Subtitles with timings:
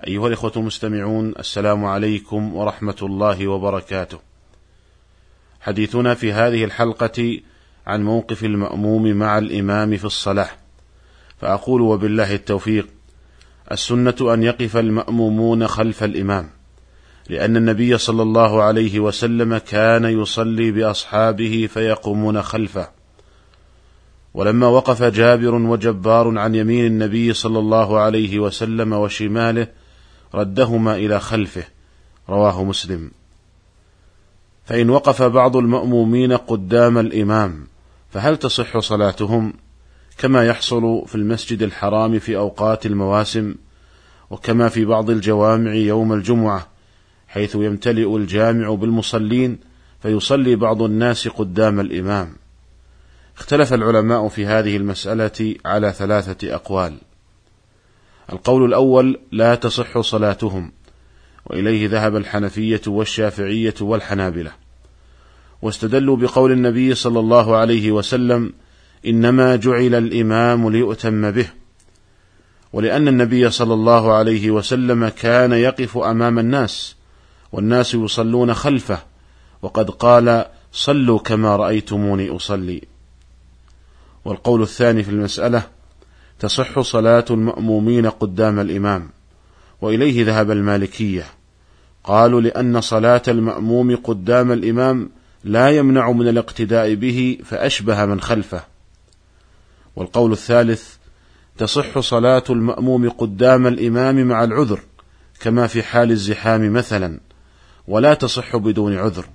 [0.00, 4.18] أيها الإخوة المستمعون السلام عليكم ورحمة الله وبركاته.
[5.60, 7.40] حديثنا في هذه الحلقة
[7.86, 10.48] عن موقف المأموم مع الإمام في الصلاة.
[11.40, 12.86] فأقول وبالله التوفيق:
[13.72, 16.50] السنة أن يقف المأمومون خلف الإمام،
[17.28, 22.88] لأن النبي صلى الله عليه وسلم كان يصلي بأصحابه فيقومون خلفه.
[24.34, 29.83] ولما وقف جابر وجبار عن يمين النبي صلى الله عليه وسلم وشماله
[30.34, 31.64] ردهما إلى خلفه.
[32.28, 33.10] رواه مسلم.
[34.64, 37.66] فإن وقف بعض المأمومين قدام الإمام
[38.10, 39.52] فهل تصح صلاتهم؟
[40.18, 43.54] كما يحصل في المسجد الحرام في أوقات المواسم
[44.30, 46.68] وكما في بعض الجوامع يوم الجمعة
[47.28, 49.58] حيث يمتلئ الجامع بالمصلين
[50.02, 52.36] فيصلي بعض الناس قدام الإمام.
[53.38, 56.98] اختلف العلماء في هذه المسألة على ثلاثة أقوال.
[58.32, 60.72] القول الأول لا تصح صلاتهم
[61.46, 64.52] وإليه ذهب الحنفية والشافعية والحنابلة.
[65.62, 68.52] واستدلوا بقول النبي صلى الله عليه وسلم
[69.06, 71.46] إنما جعل الإمام ليؤتم به.
[72.72, 76.96] ولأن النبي صلى الله عليه وسلم كان يقف أمام الناس
[77.52, 78.98] والناس يصلون خلفه
[79.62, 82.82] وقد قال صلوا كما رأيتموني أصلي.
[84.24, 85.62] والقول الثاني في المسألة
[86.38, 89.08] تصح صلاة المأمومين قدام الإمام
[89.80, 91.24] وإليه ذهب المالكية.
[92.04, 95.10] قالوا لأن صلاة المأموم قدام الإمام
[95.44, 98.64] لا يمنع من الاقتداء به فأشبه من خلفه.
[99.96, 100.94] والقول الثالث
[101.58, 104.80] تصح صلاة المأموم قدام الإمام مع العذر
[105.40, 107.20] كما في حال الزحام مثلا
[107.88, 109.26] ولا تصح بدون عذر.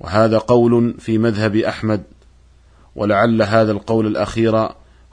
[0.00, 2.02] وهذا قول في مذهب أحمد.
[2.96, 4.68] ولعل هذا القول الأخير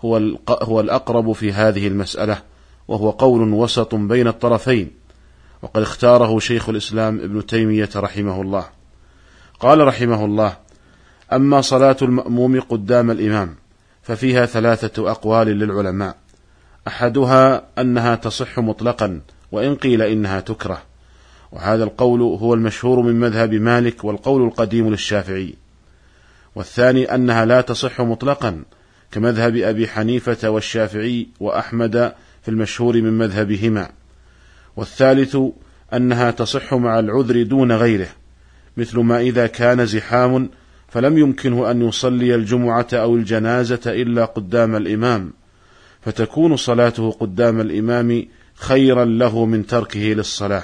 [0.06, 2.42] هو هو الأقرب في هذه المسألة
[2.88, 4.92] وهو قول وسط بين الطرفين
[5.62, 8.66] وقد اختاره شيخ الإسلام ابن تيمية رحمه الله.
[9.60, 10.58] قال رحمه الله
[11.34, 13.56] أما صلاة المأموم قدام الإمام
[14.02, 16.16] ففيها ثلاثة أقوال للعلماء.
[16.88, 19.22] أحدها أنها تصح مطلقا
[19.52, 20.82] وإن قيل إنها تكره.
[21.52, 25.56] وهذا القول هو المشهور من مذهب مالك والقول القديم للشافعي.
[26.56, 28.64] والثاني أنها لا تصح مطلقا
[29.12, 33.90] كمذهب أبي حنيفة والشافعي وأحمد في المشهور من مذهبهما.
[34.76, 35.38] والثالث
[35.94, 38.08] أنها تصح مع العذر دون غيره
[38.78, 40.50] مثل ما إذا كان زحام
[40.88, 45.34] فلم يمكنه أن يصلي الجمعة أو الجنازة إلا قدام الإمام
[46.02, 50.64] فتكون صلاته قدام الإمام خيرا له من تركه للصلاة.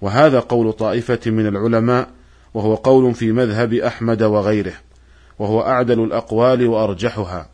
[0.00, 2.08] وهذا قول طائفة من العلماء
[2.54, 4.74] وهو قول في مذهب أحمد وغيره
[5.38, 7.51] وهو أعدل الأقوال وأرجحها.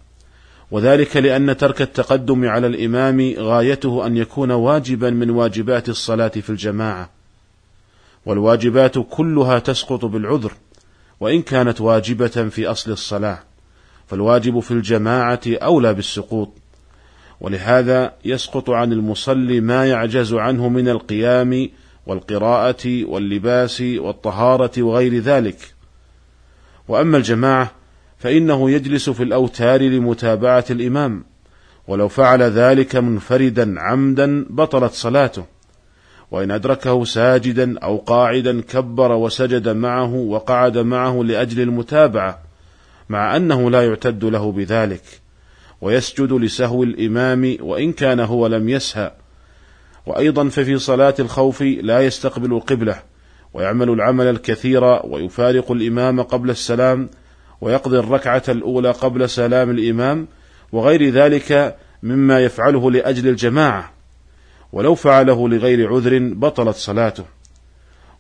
[0.71, 7.11] وذلك لأن ترك التقدم على الإمام غايته أن يكون واجبا من واجبات الصلاة في الجماعة.
[8.27, 10.53] والواجبات كلها تسقط بالعذر
[11.21, 13.39] وإن كانت واجبة في أصل الصلاة
[14.07, 16.53] فالواجب في الجماعة أولى بالسقوط.
[17.41, 21.69] ولهذا يسقط عن المصلي ما يعجز عنه من القيام
[22.07, 25.75] والقراءة واللباس والطهارة وغير ذلك.
[26.89, 27.78] وأما الجماعة
[28.19, 31.25] فإنه يجلس في الأوتار لمتابعة الإمام
[31.89, 35.45] ولو فعل ذلك منفردا عمدا بطلت صلاته
[36.31, 42.41] وإن أدركه ساجدا أو قاعدا كبر وسجد معه وقعد معه لأجل المتابعة
[43.09, 45.03] مع أنه لا يعتد له بذلك
[45.81, 49.13] ويسجد لسهو الإمام وإن كان هو لم يسهى
[50.07, 53.03] وأيضا ففي صلاة الخوف لا يستقبل القبلة
[53.55, 57.09] ويعمل العمل الكثير ويفارق الإمام قبل السلام
[57.61, 60.29] ويقضي الركعة الأولى قبل سلام الإمام
[60.73, 63.93] وغير ذلك مما يفعله لأجل الجماعة
[64.73, 67.25] ولو فعله لغير عذر بطلت صلاته.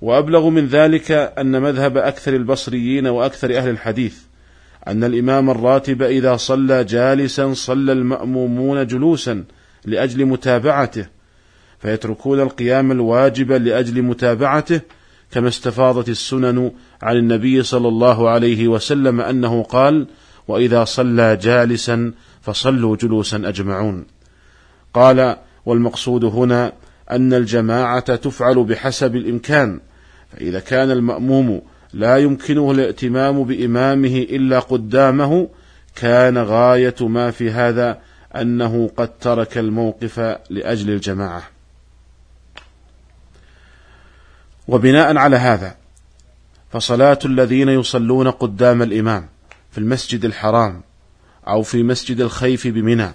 [0.00, 4.18] وأبلغ من ذلك أن مذهب أكثر البصريين وأكثر أهل الحديث
[4.88, 9.44] أن الإمام الراتب إذا صلى جالسا صلى المأمومون جلوسا
[9.84, 11.06] لأجل متابعته
[11.78, 14.80] فيتركون القيام الواجب لأجل متابعته
[15.30, 16.72] كما استفاضت السنن
[17.02, 20.06] عن النبي صلى الله عليه وسلم أنه قال
[20.48, 24.06] وإذا صلى جالسا فصلوا جلوسا أجمعون.
[24.94, 25.36] قال
[25.66, 26.72] والمقصود هنا
[27.10, 29.80] أن الجماعة تفعل بحسب الإمكان
[30.32, 35.48] فإذا كان المأموم لا يمكنه الائتمام بإمامه إلا قدامه
[35.96, 38.00] كان غاية ما في هذا
[38.36, 40.18] أنه قد ترك الموقف
[40.50, 41.57] لأجل الجماعة.
[44.68, 45.74] وبناء على هذا
[46.72, 49.28] فصلاة الذين يصلون قدام الإمام
[49.70, 50.82] في المسجد الحرام
[51.48, 53.12] أو في مسجد الخيف بمنى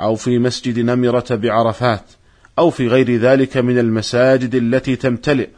[0.00, 2.04] أو في مسجد نمرة بعرفات
[2.58, 5.48] أو في غير ذلك من المساجد التي تمتلئ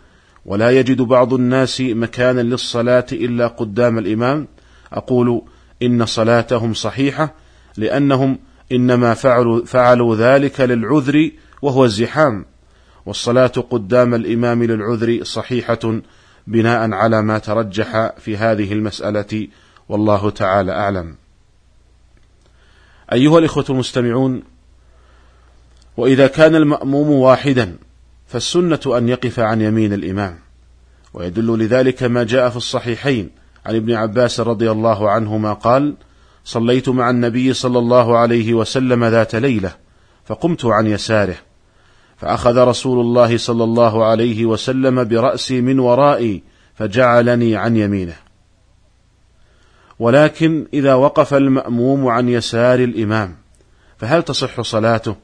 [0.47, 4.49] ولا يجد بعض الناس مكانا للصلاة إلا قدام الإمام
[4.93, 5.43] أقول
[5.83, 7.35] إن صلاتهم صحيحة
[7.77, 8.39] لأنهم
[8.73, 11.31] إنما فعلوا, فعلوا ذلك للعذر
[11.63, 12.45] وهو الزحام.
[13.07, 16.01] والصلاة قدام الإمام للعذر صحيحة
[16.47, 19.49] بناء على ما ترجح في هذه المسألة
[19.89, 21.15] والله تعالى أعلم.
[23.13, 24.43] أيها الإخوة المستمعون،
[25.97, 27.77] وإذا كان المأموم واحدا
[28.27, 30.39] فالسنة أن يقف عن يمين الإمام،
[31.15, 33.31] ويدل لذلك ما جاء في الصحيحين
[33.67, 35.95] عن ابن عباس رضي الله عنهما قال:
[36.45, 39.77] صليت مع النبي صلى الله عليه وسلم ذات ليلة،
[40.25, 41.37] فقمت عن يساره،
[42.25, 46.43] فأخذ رسول الله صلى الله عليه وسلم برأسي من ورائي
[46.75, 48.17] فجعلني عن يمينه.
[49.99, 53.37] ولكن إذا وقف المأموم عن يسار الإمام
[53.99, 55.17] فهل تصح صلاته؟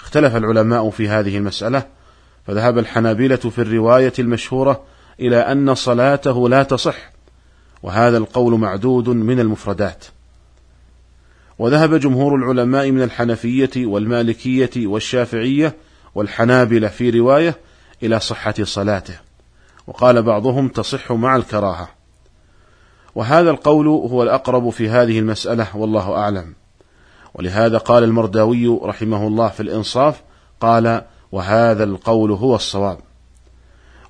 [0.00, 1.86] اختلف العلماء في هذه المسألة
[2.46, 4.82] فذهب الحنابلة في الرواية المشهورة
[5.20, 7.12] إلى أن صلاته لا تصح
[7.82, 10.04] وهذا القول معدود من المفردات
[11.58, 15.74] وذهب جمهور العلماء من الحنفية والمالكية والشافعية
[16.14, 17.56] والحنابلة في رواية
[18.02, 19.14] إلى صحة صلاته
[19.86, 21.88] وقال بعضهم تصح مع الكراهة.
[23.14, 26.54] وهذا القول هو الأقرب في هذه المسألة والله أعلم.
[27.34, 30.22] ولهذا قال المرداوي رحمه الله في الإنصاف
[30.60, 31.02] قال
[31.32, 32.98] وهذا القول هو الصواب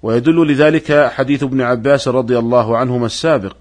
[0.03, 3.57] ويدل لذلك حديث ابن عباس رضي الله عنهما السابق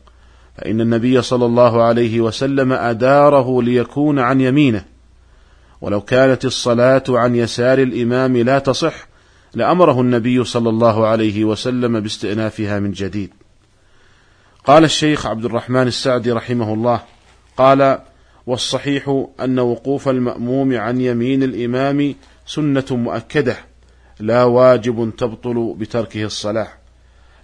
[0.58, 4.84] فإن النبي صلى الله عليه وسلم أداره ليكون عن يمينه
[5.82, 9.08] ولو كانت الصلاة عن يسار الإمام لا تصح
[9.54, 13.34] لأمره النبي صلى الله عليه وسلم باستئنافها من جديد.
[14.66, 17.02] قال الشيخ عبد الرحمن السعدي رحمه الله
[17.58, 18.00] قال
[18.48, 22.16] والصحيح أن وقوف المأموم عن يمين الإمام
[22.46, 23.58] سنة مؤكدة
[24.20, 26.68] لا واجب تبطل بتركه الصلاة.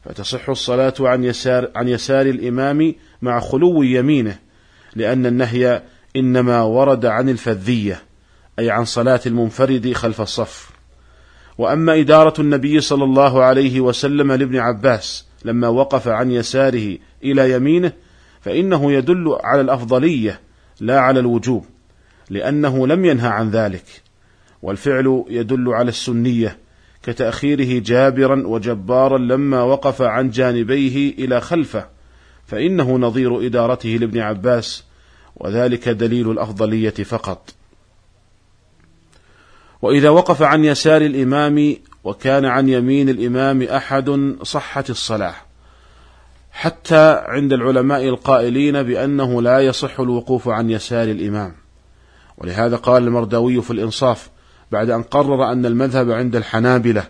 [0.06, 4.40] فتصح الصلاة عن يسار عن يسار الإمام مع خلو يمينه
[4.96, 5.84] لأن النهي
[6.16, 8.05] إنما ورد عن الفذية.
[8.60, 10.70] أي عن صلاة المنفرد خلف الصف.
[11.58, 17.92] وأما إدارة النبي صلى الله عليه وسلم لابن عباس لما وقف عن يساره إلى يمينه
[18.42, 20.42] فإنه يدل على الأفضلية
[20.80, 21.66] لا على الوجوب
[22.30, 23.86] لأنه لم ينهى عن ذلك.
[24.62, 26.58] والفعل يدل على السنية
[27.04, 31.88] كتأخيره جابرا وجبارا لما وقف عن جانبيه إلى خلفه
[32.48, 34.84] فإنه نظير إدارته لابن عباس
[35.36, 37.50] وذلك دليل الأفضلية فقط.
[39.86, 45.36] وإذا وقف عن يسار الإمام وكان عن يمين الإمام أحد صحت الصلاة.
[46.52, 51.56] حتى عند العلماء القائلين بأنه لا يصح الوقوف عن يسار الإمام.
[52.38, 54.30] ولهذا قال المرداوي في الإنصاف
[54.72, 57.04] بعد أن قرر أن المذهب عند الحنابلة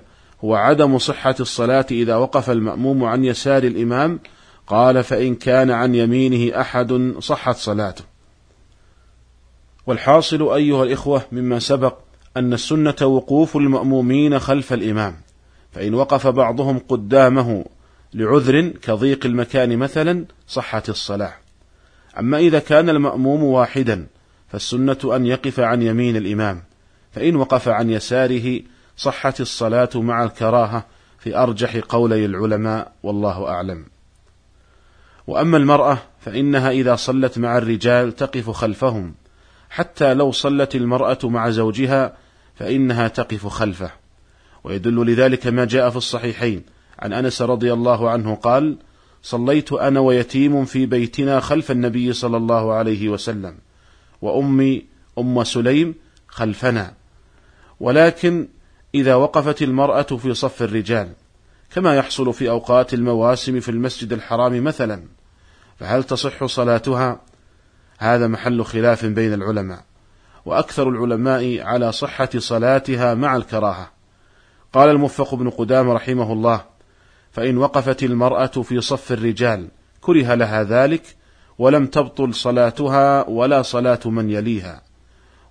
[0.43, 4.19] هو عدم صحة الصلاة إذا وقف المأموم عن يسار الإمام
[4.67, 8.03] قال فإن كان عن يمينه أحد صحت صلاته.
[9.87, 12.04] والحاصل أيها الإخوة مما سبق
[12.37, 15.15] أن السنة وقوف المأمومين خلف الإمام
[15.71, 17.65] فإن وقف بعضهم قدامه
[18.13, 21.33] لعذر كضيق المكان مثلا صحت الصلاة.
[22.19, 24.07] أما إذا كان المأموم واحدا
[24.47, 26.63] فالسنة أن يقف عن يمين الإمام
[27.11, 28.61] فإن وقف عن يساره
[28.97, 30.85] صحت الصلاة مع الكراهة
[31.19, 33.85] في أرجح قولي العلماء والله أعلم.
[35.27, 39.13] وأما المرأة فإنها إذا صلت مع الرجال تقف خلفهم
[39.69, 42.24] حتى لو صلت المرأة مع زوجها
[42.55, 43.91] فإنها تقف خلفه.
[44.63, 46.63] ويدل لذلك ما جاء في الصحيحين.
[46.99, 48.77] عن أنس رضي الله عنه قال
[49.23, 53.55] صليت أنا ويتيم في بيتنا خلف النبي صلى الله عليه وسلم
[54.21, 54.85] وأمي
[55.17, 55.95] أم سليم
[56.27, 56.93] خلفنا.
[57.79, 58.47] ولكن
[58.95, 61.09] إذا وقفت المرأة في صف الرجال
[61.71, 65.03] كما يحصل في أوقات المواسم في المسجد الحرام مثلا
[65.79, 67.21] فهل تصح صلاتها؟
[67.97, 69.83] هذا محل خلاف بين العلماء.
[70.45, 73.91] وأكثر العلماء على صحة صلاتها مع الكراهة.
[74.73, 76.61] قال الموفق بن قدام رحمه الله
[77.31, 79.67] فإن وقفت المرأة في صف الرجال
[80.01, 81.15] كره لها ذلك
[81.57, 84.81] ولم تبطل صلاتها ولا صلاة من يليها.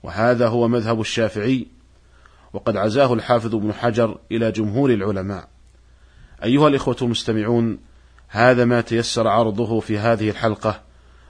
[0.03, 1.67] وهذا هو مذهب الشافعي
[2.53, 5.49] وقد عزاه الحافظ ابن حجر إلى جمهور العلماء.
[6.45, 7.79] أيها الإخوة المستمعون
[8.29, 10.81] هذا ما تيسر عرضه في هذه الحلقة.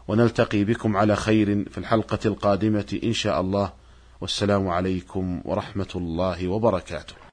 [0.09, 3.73] ونلتقي بكم على خير في الحلقة القادمة إن شاء الله.
[4.21, 7.15] والسلام عليكم ورحمة الله وبركاته.